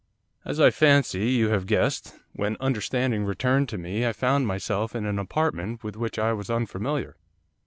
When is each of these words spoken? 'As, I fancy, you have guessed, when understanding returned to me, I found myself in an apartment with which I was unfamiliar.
'As, 0.43 0.59
I 0.59 0.71
fancy, 0.71 1.25
you 1.29 1.49
have 1.49 1.67
guessed, 1.67 2.15
when 2.33 2.57
understanding 2.59 3.23
returned 3.23 3.69
to 3.69 3.77
me, 3.77 4.03
I 4.07 4.13
found 4.13 4.47
myself 4.47 4.95
in 4.95 5.05
an 5.05 5.19
apartment 5.19 5.83
with 5.83 5.95
which 5.95 6.17
I 6.17 6.33
was 6.33 6.49
unfamiliar. 6.49 7.17